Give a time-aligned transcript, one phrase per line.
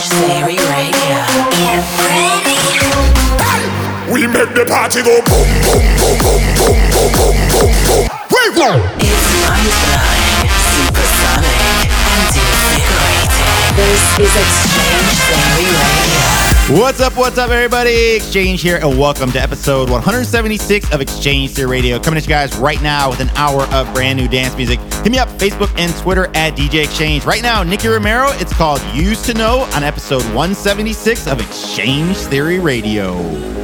[0.00, 1.18] Strange Theory Radio.
[4.12, 8.08] We make the party go boom, boom, boom, boom, boom, boom, boom, boom, boom.
[8.26, 8.74] Wait, no.
[8.98, 13.54] It's mind-blowing, supersonic, and invigorating.
[13.78, 16.33] This is X-Change Theory Radio.
[16.70, 18.16] What's up, what's up, everybody?
[18.16, 21.98] X-Change here, and welcome to episode 176 of X-Change Theory Radio.
[21.98, 24.80] Coming at you guys right now with an hour of brand new dance music.
[24.80, 27.26] Hit me up, Facebook and Twitter at DJ X-Change.
[27.26, 32.60] Right now, Nicky Romero, it's called Used to Know on episode 176 of X-Change Theory
[32.60, 33.63] Radio.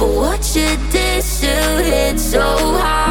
[0.00, 3.09] But what you did still hit so hard.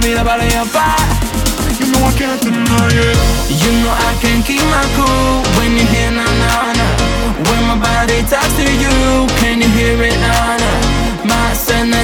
[0.00, 0.96] Baby, the body on fire.
[1.78, 3.18] You know I can't deny it.
[3.52, 6.86] You know I can't keep my cool when you hear na na na.
[7.44, 10.89] When my body talks to you, can you hear it na na?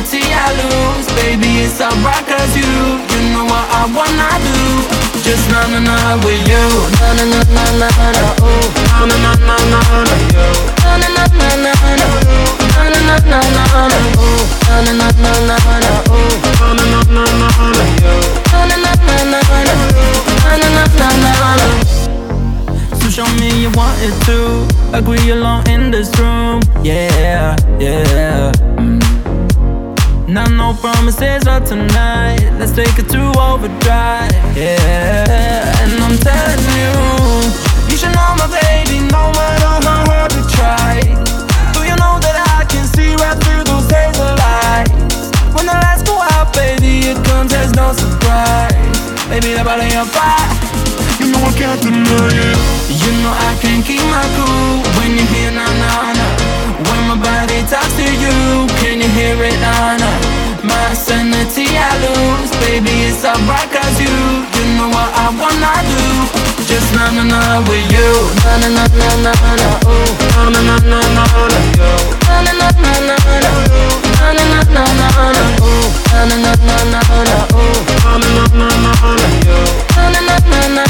[0.06, 2.70] Sanity I lose, baby it's alright 'cause you,
[3.10, 4.54] you know what I wanna do.
[5.26, 6.62] Just na na na with you,
[7.00, 8.66] na na na na na na, ooh,
[8.98, 10.46] na na na na na na, yo,
[10.86, 12.08] na na na na na na,
[12.75, 16.68] na na na na na na, ooh, na na na na na na, ooh, na
[16.70, 18.14] na na na na na, yo,
[18.52, 19.40] na na na na
[21.58, 21.66] na.
[23.00, 29.05] So show me you want it to Agree alone in this room Yeah, yeah mm.
[30.28, 32.42] Now no promises of tonight.
[32.59, 36.90] Let's take it to overdrive Yeah, and I'm telling you
[37.87, 40.99] You should know my baby No matter how hard we try.
[41.73, 46.02] Do you know that I can see right through those hazel lights When the lights
[46.02, 48.75] go out, baby It comes as no surprise.
[49.30, 51.05] Baby, that body on fire
[51.37, 54.81] Know I can't deny it You know I can't keep my cool.
[54.97, 56.26] When you hear na na na
[56.88, 61.90] When my body talks to you Can you hear it na na My sanity I
[62.02, 64.16] lose Baby, it's alright 'cause you
[64.56, 66.02] You know what I wanna do
[66.68, 68.11] Just na na na with you
[68.44, 69.32] Na na na na na
[69.62, 71.92] na Ooh, na na na na na na yo
[72.28, 73.52] Na na na na na na
[74.18, 78.44] Na na na na na na Ooh, na na na na na Ooh, na na
[78.46, 79.58] na na na na yo
[79.96, 80.85] Na na na na na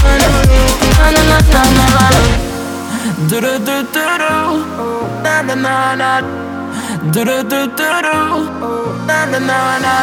[9.07, 9.95] na Na na na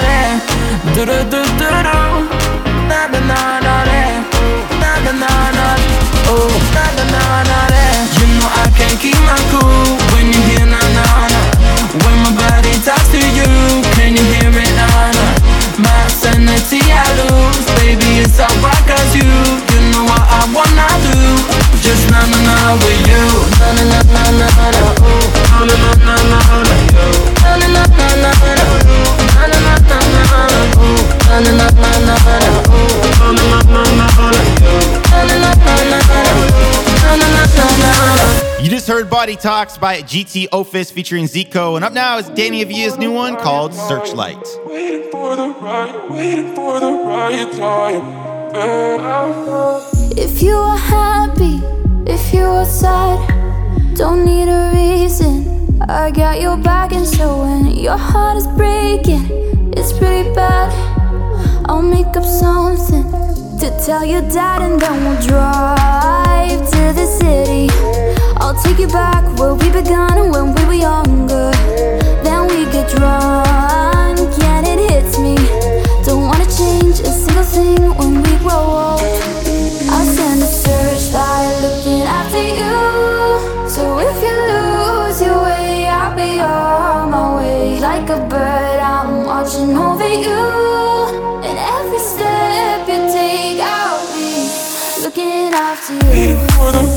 [0.95, 2.00] Do do do do do
[2.88, 3.75] Na na na na
[4.81, 5.67] Na na na na
[6.27, 7.83] Oh na na na na na
[8.19, 11.41] You know I can't keep my cool When you hear na na na
[12.03, 13.50] When my body talks to you
[13.95, 15.25] Can you hear it na na
[15.83, 19.27] My sanity I lose Baby it's alright 'cause you
[19.72, 21.17] You know what I wanna do
[21.83, 23.25] Just na na na with you
[23.60, 25.27] Na na na na na na Ooh
[25.67, 26.39] na na na Na
[27.60, 28.62] na na na na na Na
[31.34, 31.40] You
[38.70, 41.75] just heard Body Talks by GT Office featuring ZHIKO.
[41.75, 44.38] And up now is Danny Avila's new one called Searchlight.
[44.68, 48.54] Waiting for the right, waiting for the right time.
[50.16, 51.63] If you are happy,
[52.06, 53.18] if you are sad,
[53.98, 55.82] don't need a reason.
[55.82, 59.25] I got your back, and so when your heart is breaking,
[59.75, 60.93] it's pretty bad.
[61.65, 63.10] I'll make up something
[63.60, 67.70] to tell your dad, and then we'll drive to the city.
[68.38, 71.51] I'll take you back where we began when we were younger.
[72.24, 75.36] Then we get drunk, and it hits me.
[76.03, 79.01] Don't wanna change a single thing when we grow old.
[79.93, 83.70] I'll send a searchlight looking after you.
[83.70, 87.79] So if you lose your way, I'll be on my way.
[87.79, 90.83] Like a bird, I'm watching over you.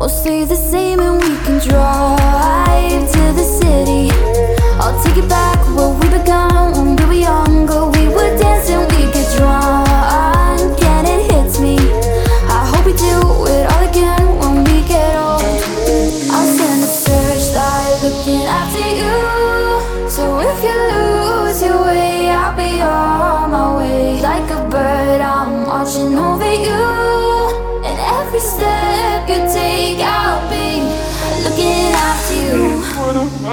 [0.00, 2.59] we'll stay the same and we can drive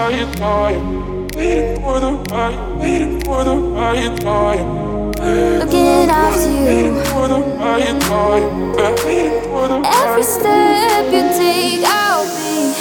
[0.10, 1.28] right time.
[1.36, 5.12] Waiting for the right, waiting for the right time.
[5.60, 6.66] Looking after you.
[6.66, 8.72] Waiting for the right time.
[9.04, 12.74] Waiting for the Every step you take, I'll be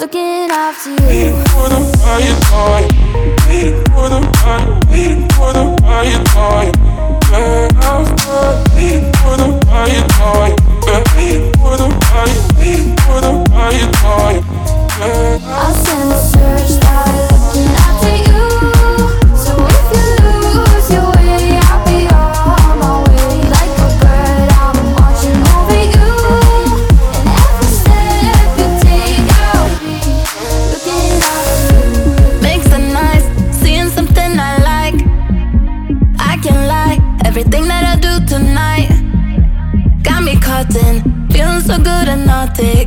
[0.00, 1.06] looking after you.
[1.06, 2.88] waiting for the right time.
[3.48, 6.72] Waiting for the right, waiting for the right time.
[7.30, 8.56] Yeah, outside.
[8.74, 10.56] Waiting for the right time.
[11.16, 14.44] Waiting for the right, waiting for the right time.
[15.02, 16.69] I'll send a searchlight
[42.60, 42.84] naughty.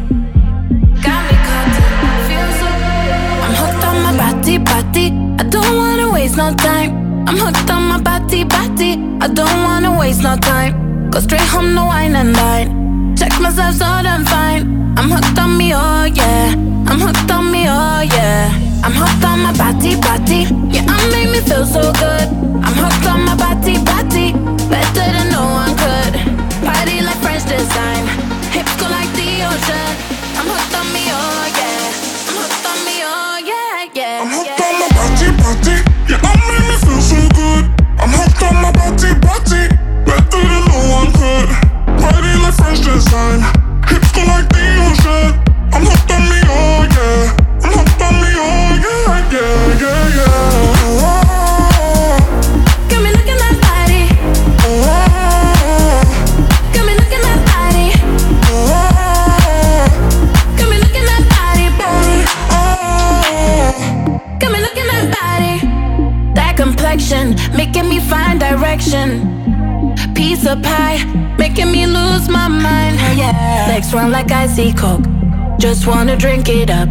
[1.01, 2.67] Got me caught in, feeling so
[3.43, 5.07] I'm hooked on my body, body.
[5.39, 7.27] I don't wanna waste no time.
[7.27, 8.91] I'm hooked on my body, body.
[9.21, 11.09] I don't wanna waste no time.
[11.09, 13.15] Go straight home, no wine and dine.
[13.15, 14.93] Check myself so damn fine.
[14.97, 16.53] I'm hooked on me, oh yeah.
[16.87, 18.22] I'm hooked on me, oh yeah.
[42.73, 45.29] Hips go like the ocean.
[45.73, 47.37] I'm hooked on me, oh yeah.
[47.61, 48.41] I'm hooked on me, oh
[48.81, 50.33] yeah, yeah, yeah.
[51.05, 51.37] Oh,
[67.55, 69.07] making me find direction.
[70.15, 72.97] Piece of pie making me lose my mind.
[72.99, 73.65] Oh, yeah.
[73.69, 75.05] Legs run like icy coke.
[75.59, 76.89] Just wanna drink it up.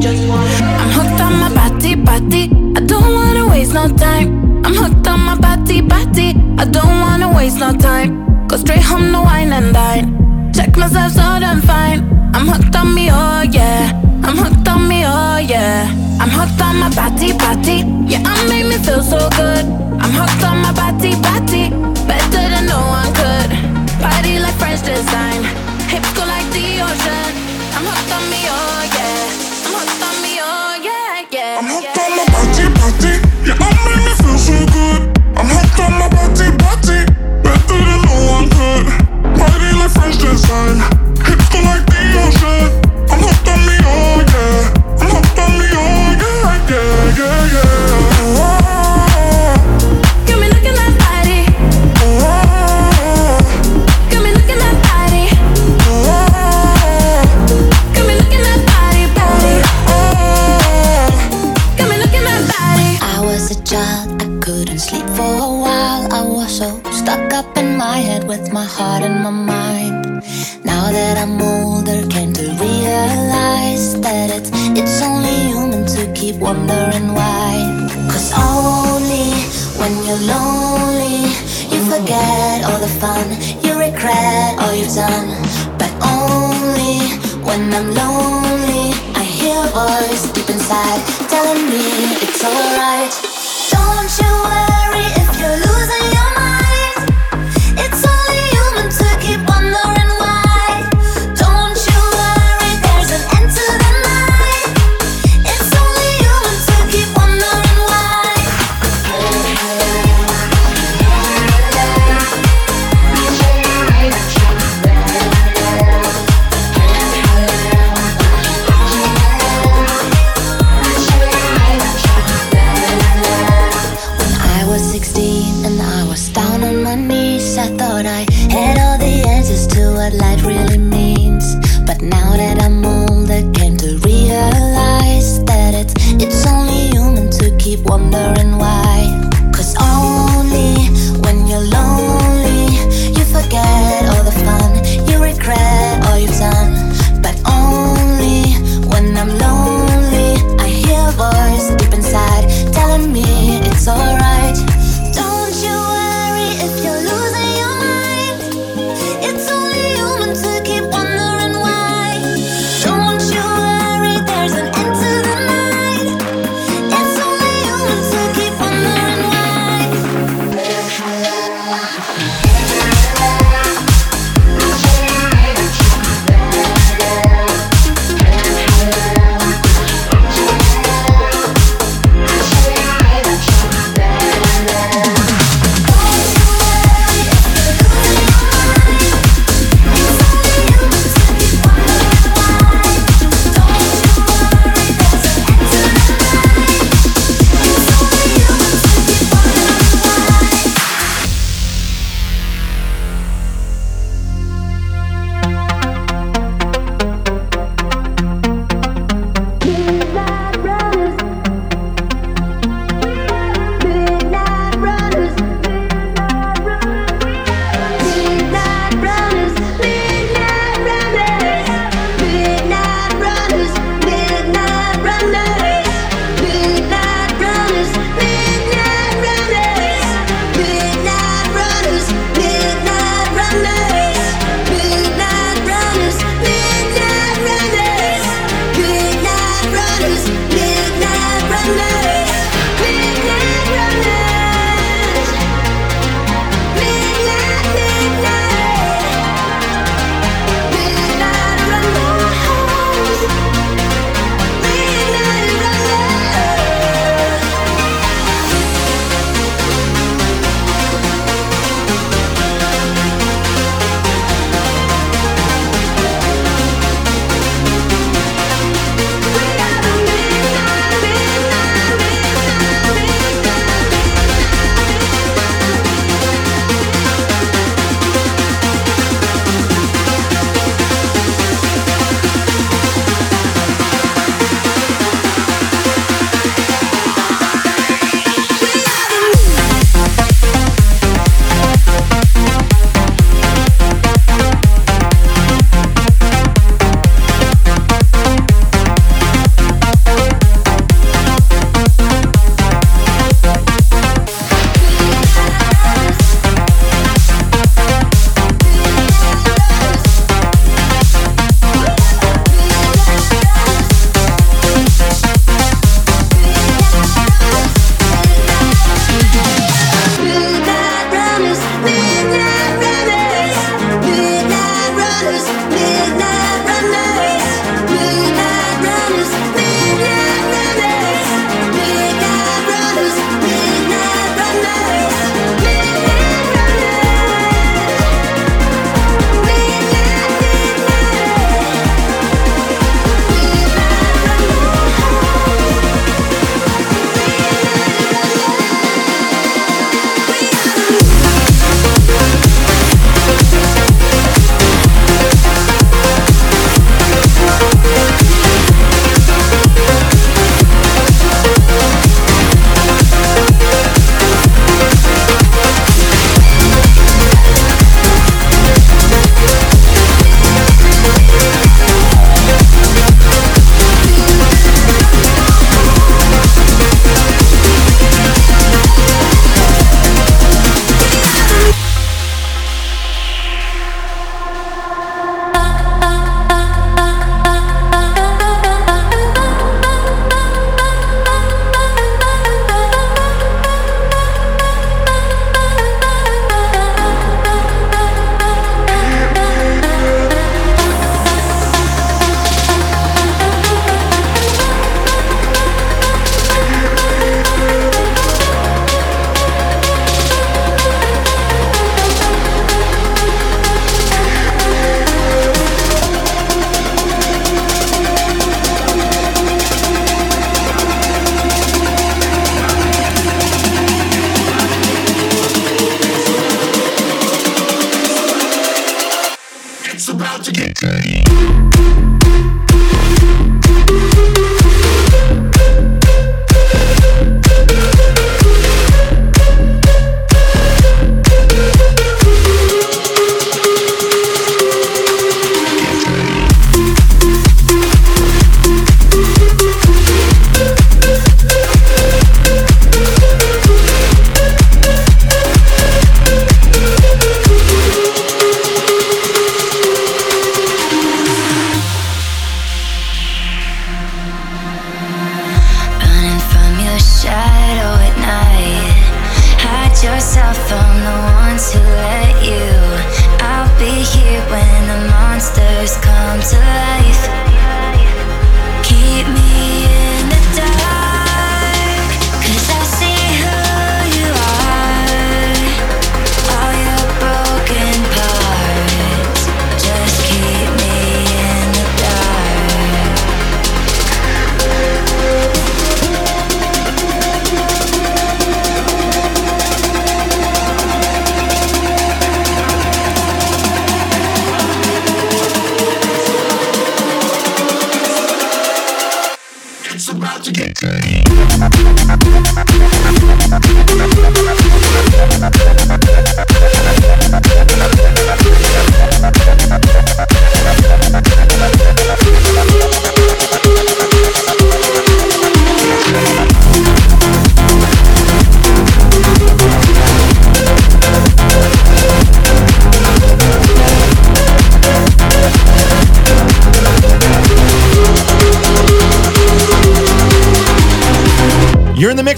[0.00, 0.50] Just wanna.
[0.82, 2.50] I'm hooked on my body, body.
[2.76, 4.64] I don't wanna waste no time.
[4.64, 6.34] I'm hooked on my body, body.
[6.58, 8.46] I don't wanna waste no time.
[8.48, 10.52] Go straight home, no wine and dine.
[10.52, 12.00] Check myself so damn fine.
[12.34, 13.92] I'm hooked on me, oh yeah.
[14.22, 15.88] I'm hooked on me, oh yeah.
[16.20, 17.84] I'm hooked on my body, body.
[18.10, 19.89] Yeah, I make me feel so good.
[20.00, 21.70] I'm hooked on my body, body.
[22.08, 23.50] Better than no one could.
[24.00, 25.44] Body like French design.
[25.92, 27.30] Hips go like the ocean.
[27.76, 29.66] I'm hooked on me, oh yeah.
[29.66, 31.58] I'm hooked on me, oh yeah, yeah.
[31.60, 33.12] I'm hooked yeah, on my body, body.
[33.46, 35.02] Yeah, I make me feel so good.
[35.38, 37.00] I'm hooked on my body, body.
[37.44, 38.86] Better than no one could.
[39.36, 40.80] Body like French design.
[41.28, 42.68] Hips go like the ocean.
[43.12, 45.00] I'm hooked on me, oh yeah.
[45.00, 47.69] I'm hooked on me, oh yeah, yeah, yeah, yeah.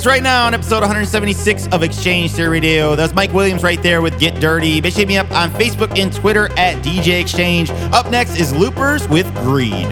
[0.07, 2.97] right now on episode 176 of X-Change Theory Radio.
[2.97, 4.81] That's Mike Williams right there with Get Dirty.
[4.81, 7.71] Bitch, hit me up on Facebook and Twitter at DJ X-Change.
[7.93, 9.87] Up next is Loopers with Greed.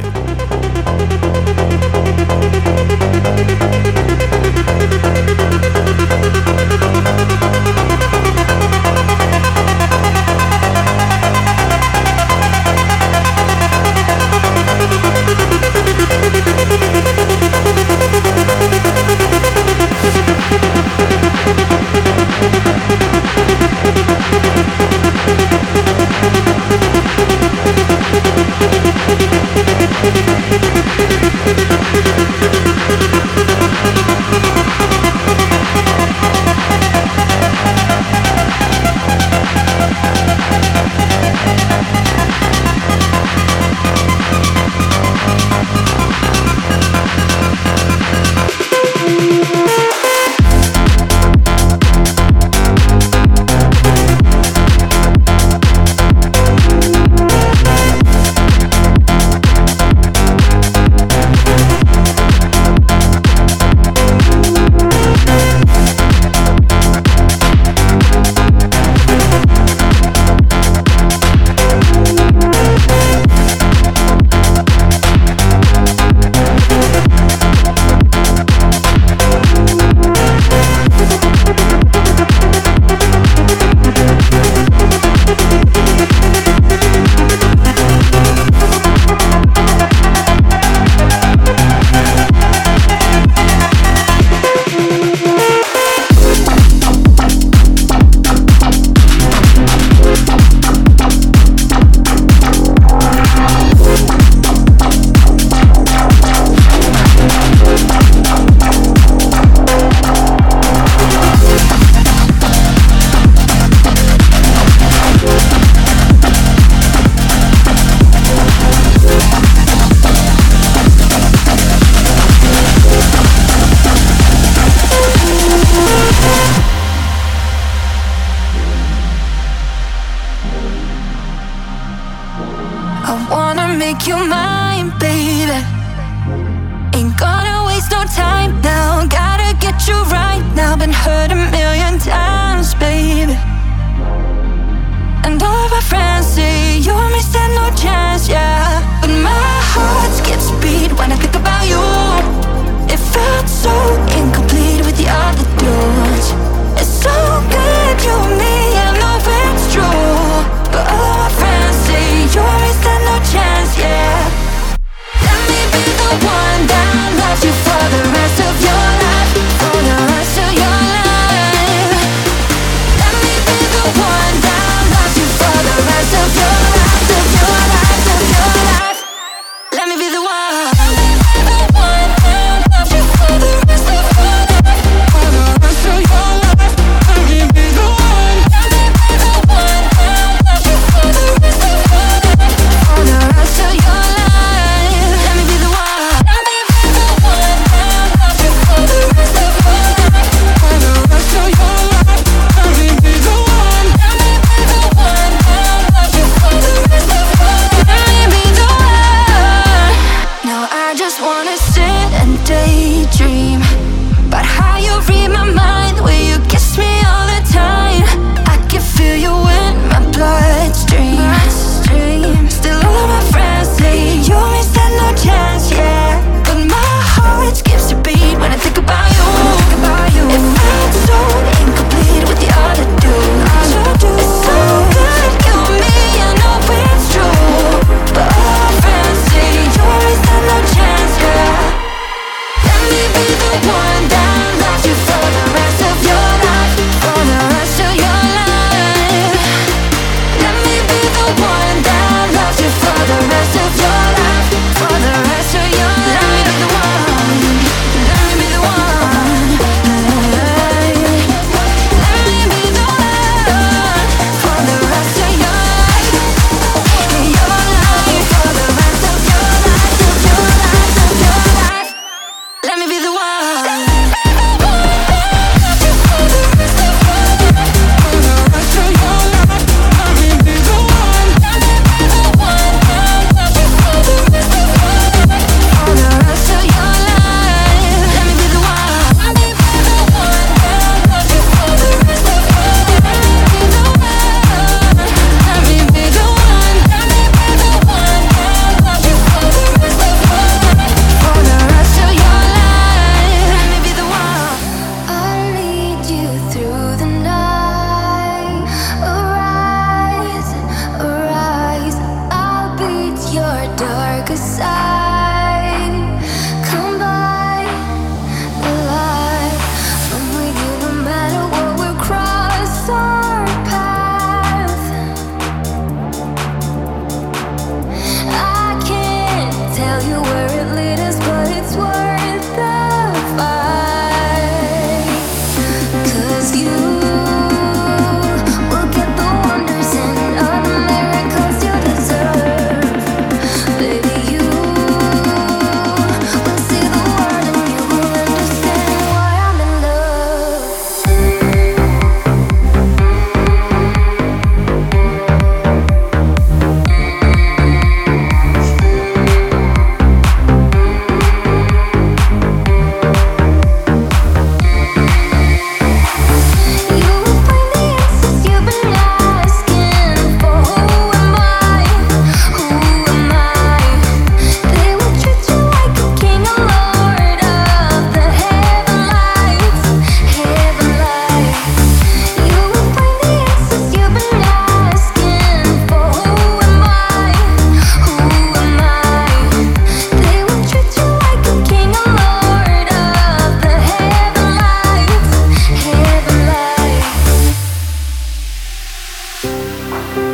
[400.01, 400.30] Bye.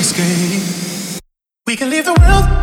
[0.00, 1.20] escape.
[1.66, 2.59] We can leave the world.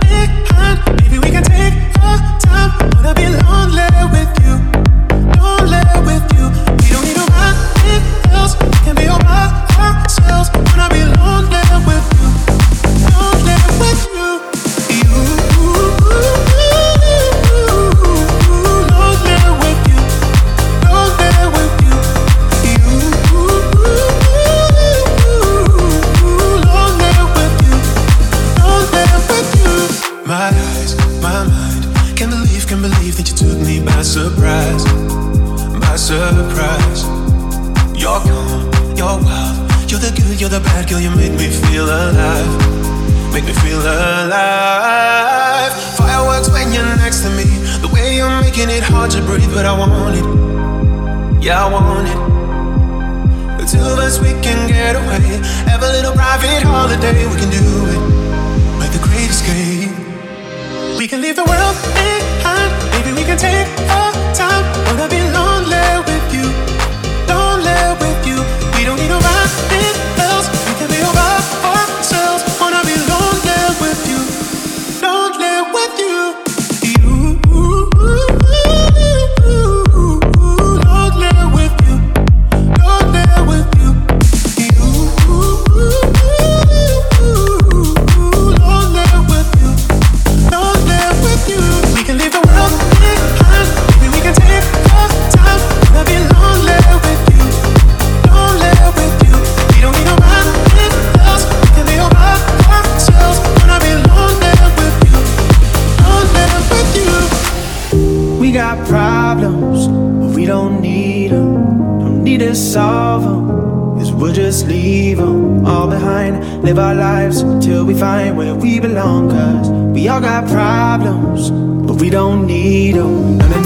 [108.47, 111.99] We got problems, but we don't need them.
[111.99, 113.99] Don't need to solve them.
[113.99, 116.63] Cause we'll just leave them all behind.
[116.63, 119.31] Live our lives till we find where we belong.
[119.31, 121.51] Cause we all got problems,
[121.85, 123.37] but we don't need them.
[123.37, 123.59] No, no,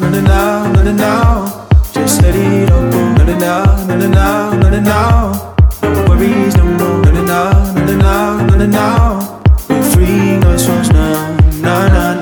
[0.00, 1.68] no, no, no, no, no, no.
[1.94, 3.12] Just let it all go.
[3.14, 5.56] No, no, no, no, no, no, no, no.
[5.80, 7.02] No worries, no more.
[7.04, 9.42] No, no, no, no, no, no, no, no.
[9.70, 12.15] We're free, no songs, no, no, no.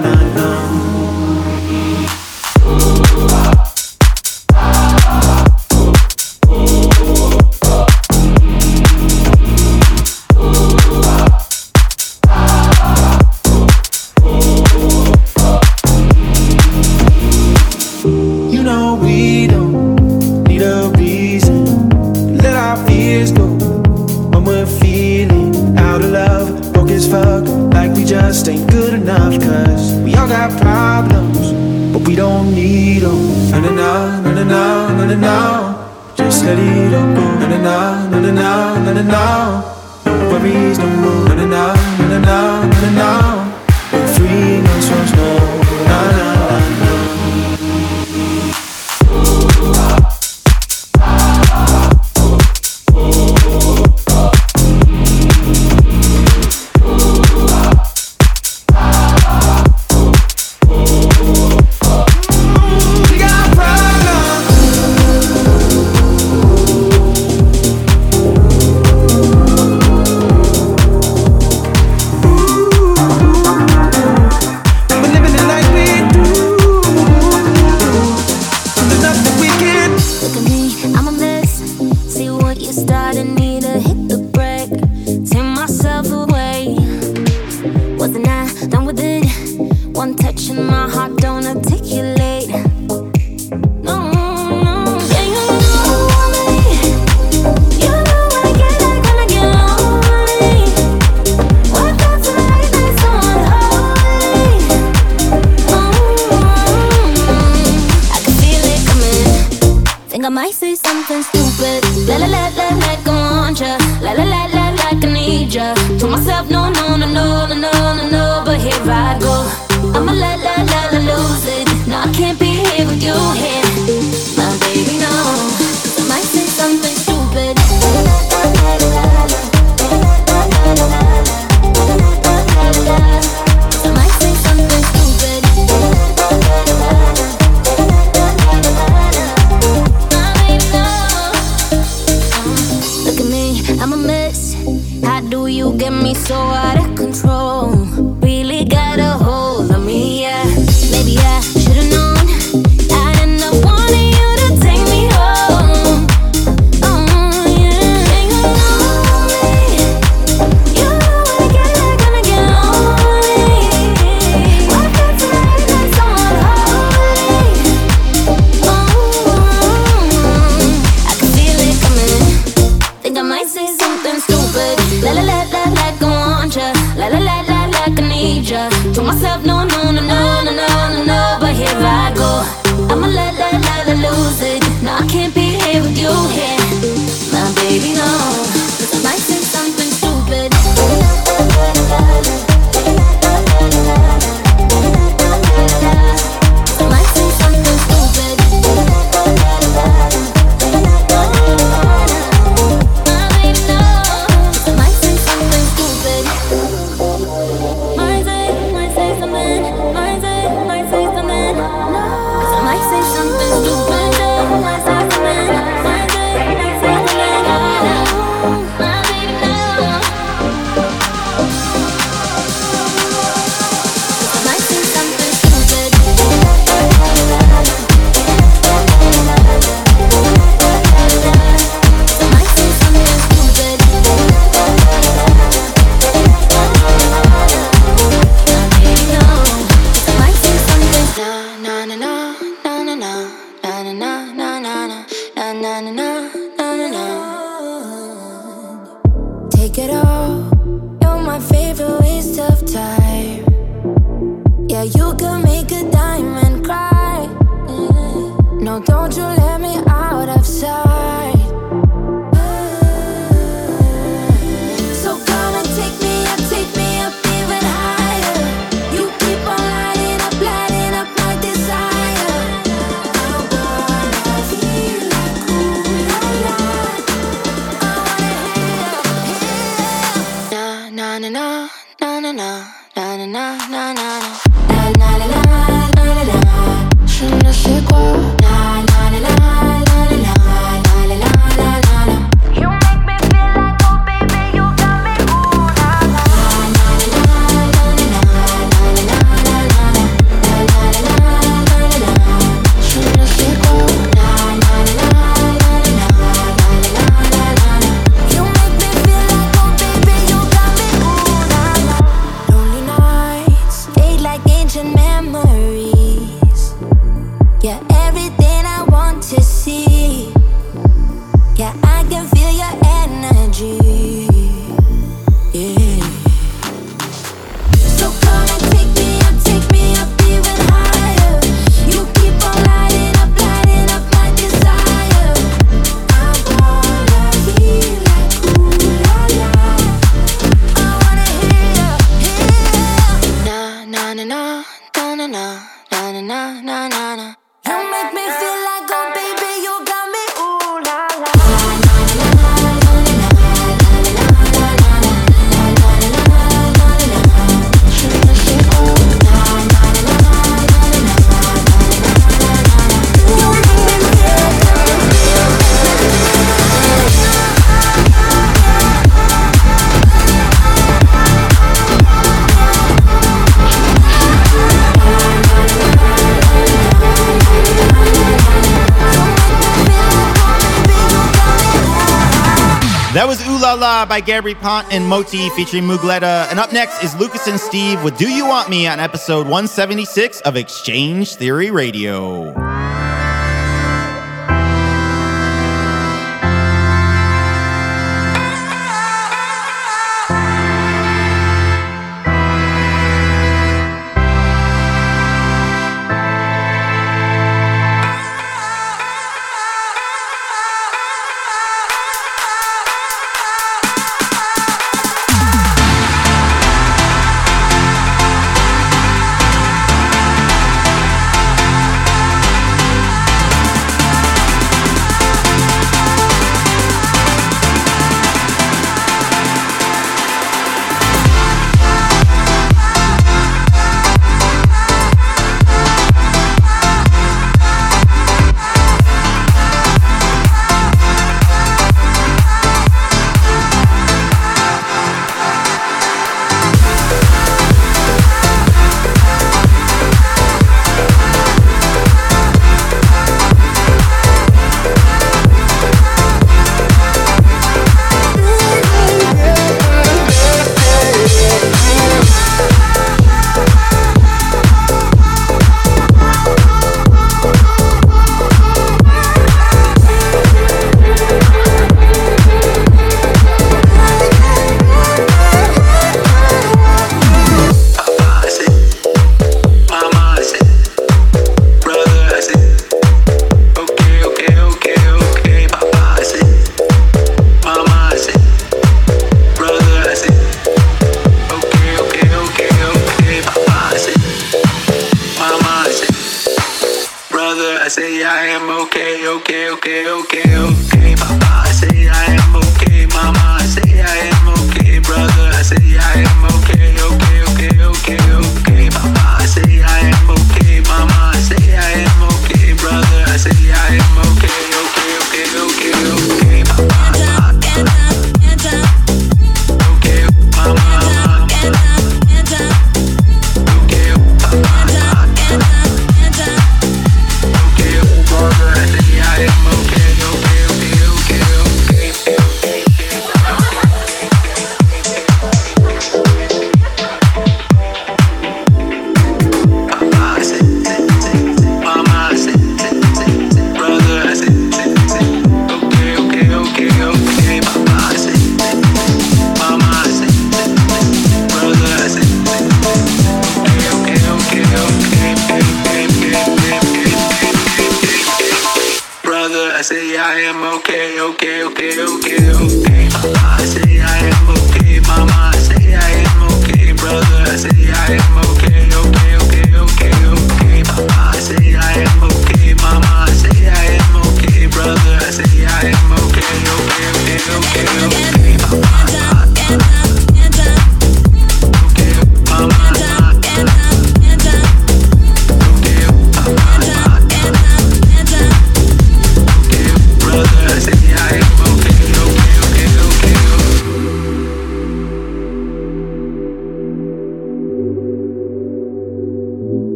[384.09, 386.51] By Gabry Ponte and MOTi featuring Mougleta.
[386.51, 390.41] And up next is Lucas and Steve with Do You Want Me on episode 176
[390.43, 392.64] of X-Change Theory Radio.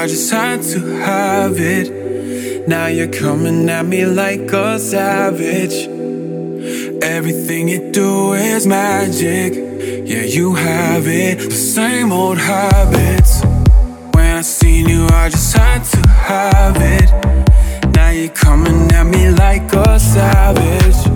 [0.00, 2.66] I just had to have it.
[2.66, 5.76] Now you're coming at me like a savage.
[7.02, 9.52] Everything you do is magic.
[10.08, 11.40] Yeah, you have it.
[11.40, 13.42] The same old habits.
[14.14, 17.92] When I seen you, I just had to have it.
[17.94, 21.09] Now you're coming at me like a savage.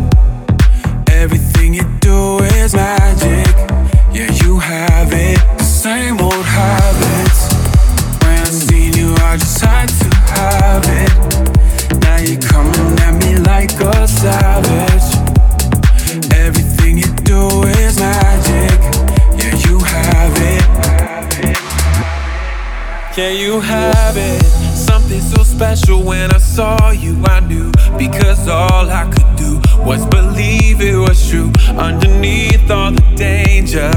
[23.16, 24.42] Yeah, you have it.
[24.76, 27.70] Something so special when I saw you, I knew.
[27.96, 31.52] Because all I could do was believe it was true.
[31.78, 33.88] Underneath all the danger,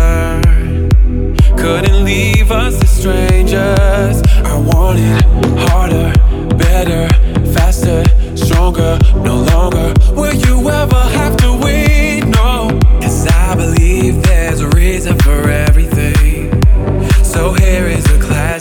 [1.58, 4.22] couldn't leave us as strangers.
[4.46, 5.24] I wanted
[5.68, 6.14] harder,
[6.56, 7.10] better,
[7.54, 8.04] faster,
[8.38, 9.96] stronger, no longer.
[10.14, 11.67] Will you ever have to?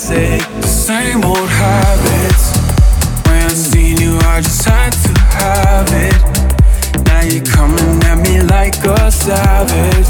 [0.06, 2.54] The same old habits.
[3.26, 7.06] When I seen you, I just had to have it.
[7.06, 10.06] Now you're coming at me like a savage.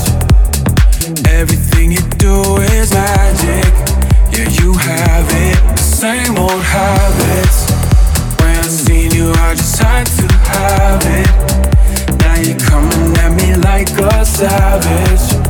[1.26, 3.72] Everything you do is magic.
[4.36, 5.56] Yeah, you have it.
[5.76, 7.70] The same old habits.
[8.42, 12.20] When I seen you, I just had to have it.
[12.20, 15.45] Now you're coming at me like a savage.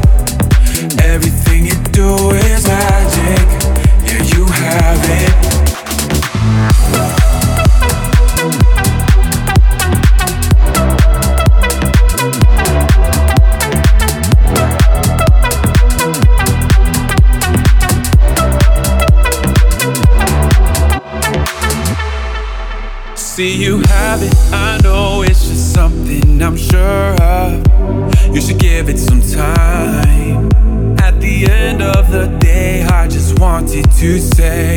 [33.97, 34.76] to say.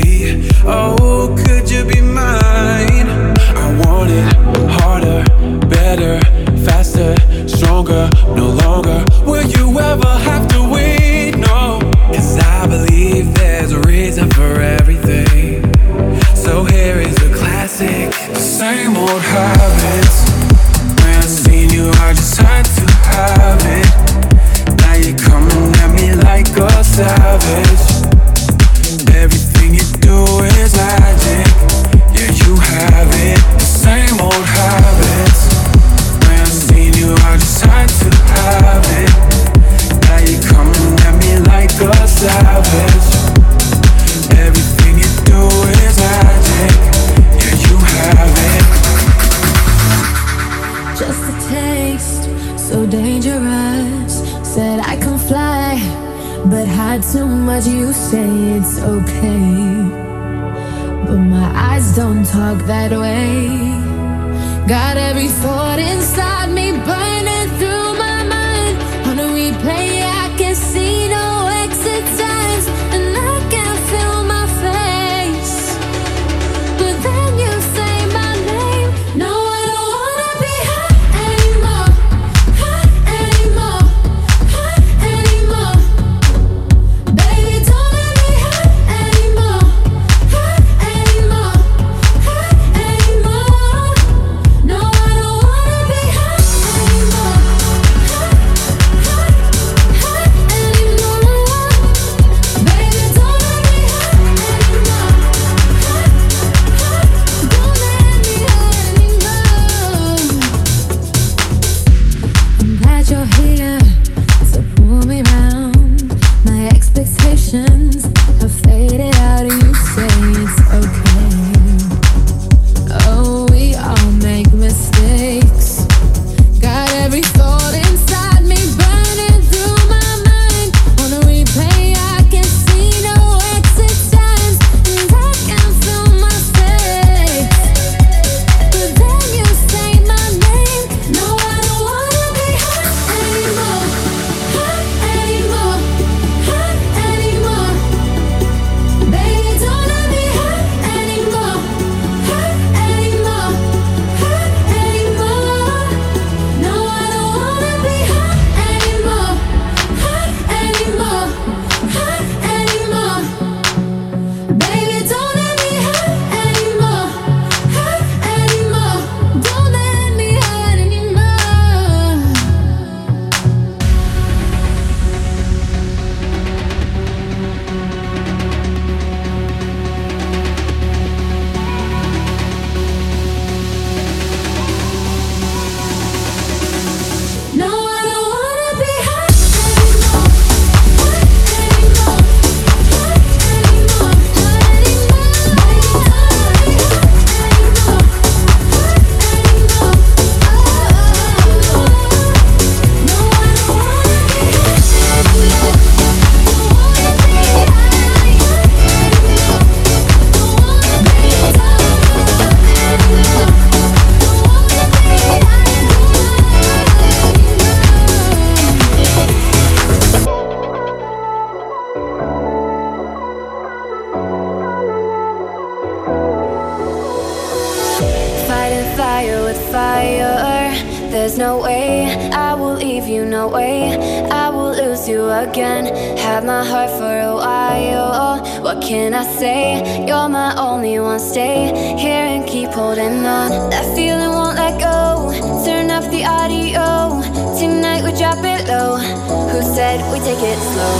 [248.99, 250.95] who said we take it slow?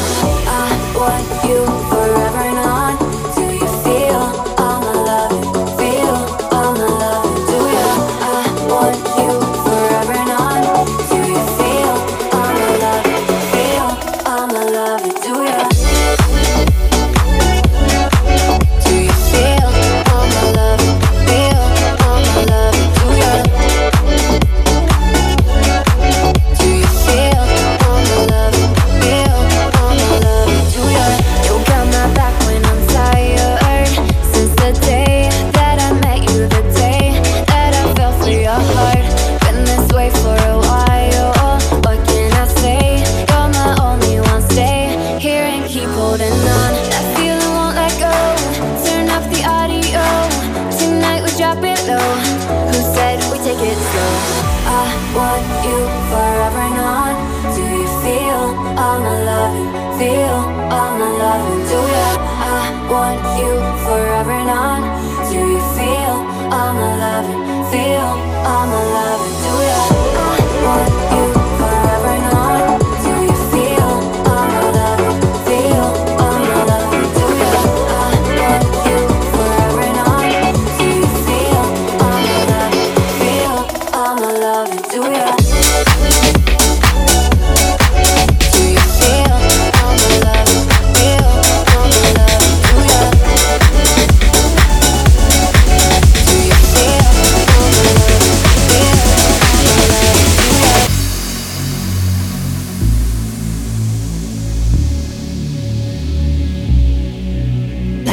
[0.47, 2.68] I want you forever and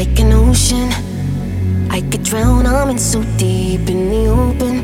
[0.06, 0.90] like an ocean.
[1.90, 4.74] I could drown, I'm in so deep in the open.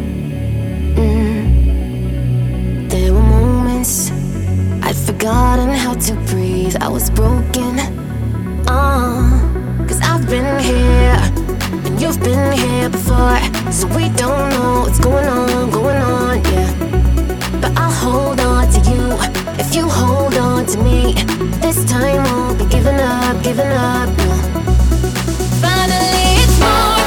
[0.97, 2.89] Mm.
[2.91, 4.11] There were moments
[4.83, 7.79] I'd forgotten how to breathe, I was broken.
[8.69, 11.19] Uh, Cause I've been here,
[11.87, 13.39] and you've been here before.
[13.71, 16.71] So we don't know what's going on, going on, yeah.
[17.61, 19.19] But I'll hold on to you
[19.59, 21.15] if you hold on to me.
[21.61, 24.62] This time won't be giving up, giving up.
[26.63, 27.02] More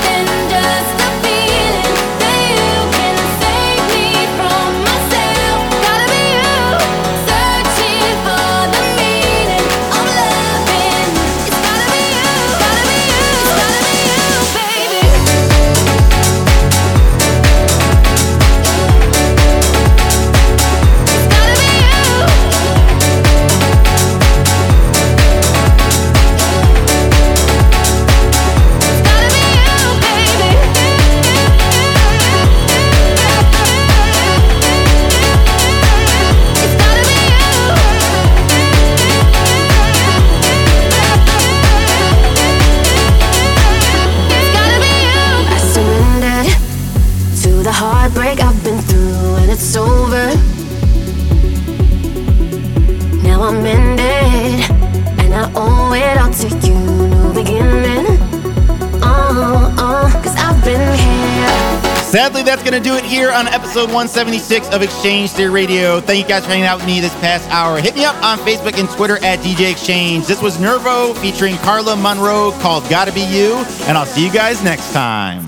[62.65, 66.01] going to do it here on episode 176 of X-Change Theory Radio.
[66.01, 67.79] Thank you guys for hanging out with me this past hour.
[67.79, 70.25] Hit me up on Facebook and Twitter at DJ X-Change.
[70.25, 74.63] This was Nervo featuring Carla Monroe called Gotta Be You, and I'll see you guys
[74.63, 75.47] next time.